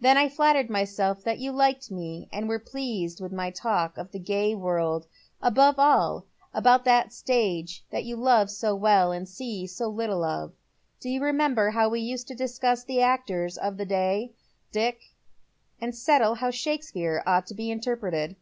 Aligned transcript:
And 0.00 0.16
then 0.16 0.28
T 0.28 0.28
flattered 0.32 0.70
myself 0.70 1.24
that 1.24 1.40
you 1.40 1.50
liked 1.50 1.90
me, 1.90 2.28
and 2.32 2.48
were 2.48 2.60
pleased 2.60 3.20
with 3.20 3.32
my 3.32 3.50
talk 3.50 3.98
of 3.98 4.12
the 4.12 4.20
gay 4.20 4.54
world; 4.54 5.08
above 5.42 5.80
all, 5.80 6.26
about 6.52 6.84
that 6.84 7.12
stage 7.12 7.84
you 7.90 8.14
love 8.14 8.52
so 8.52 8.76
well 8.76 9.10
and 9.10 9.28
see 9.28 9.66
so 9.66 9.88
little 9.88 10.22
of. 10.22 10.52
Do 11.00 11.08
you 11.08 11.20
remember 11.20 11.70
how 11.70 11.88
we 11.88 11.98
used 11.98 12.28
to 12.28 12.36
discuss 12.36 12.84
the 12.84 13.02
actors 13.02 13.58
of 13.58 13.76
the 13.76 13.84
day, 13.86 14.30
Dick, 14.70 15.00
and 15.80 15.92
settle 15.92 16.36
how 16.36 16.52
Shakespeare 16.52 17.24
ought 17.26 17.48
to 17.48 17.54
be 17.54 17.72
interpreted 17.72 18.36